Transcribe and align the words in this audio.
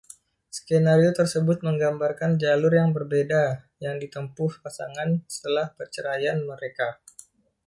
Skenario 0.57 1.11
tersebut 1.19 1.57
menggambarkan 1.67 2.31
jalur 2.43 2.73
yang 2.79 2.89
berbeda 2.97 3.43
yang 3.85 3.95
ditempuh 4.03 4.51
pasangan 4.65 5.09
setelah 5.33 5.67
perceraian 5.77 6.39
mereka. 6.49 6.89